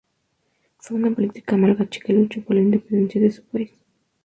Fue 0.79 0.97
una 0.97 1.11
política 1.11 1.55
malgache 1.57 1.99
que 1.99 2.11
luchó 2.13 2.41
por 2.41 2.55
la 2.55 2.63
independencia 2.63 3.21
de 3.21 3.29
su 3.29 3.43
país. 3.43 3.71